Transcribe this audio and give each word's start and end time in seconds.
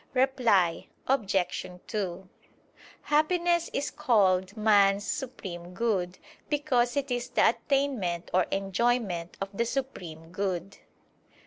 Reply 0.15 0.87
Obj. 1.05 1.67
2: 1.85 2.27
Happiness 3.03 3.69
is 3.71 3.91
called 3.91 4.57
man's 4.57 5.05
supreme 5.05 5.75
good, 5.75 6.17
because 6.49 6.97
it 6.97 7.11
is 7.11 7.29
the 7.29 7.49
attainment 7.49 8.31
or 8.33 8.47
enjoyment 8.51 9.37
of 9.39 9.55
the 9.55 9.63
supreme 9.63 10.31
good. 10.31 10.79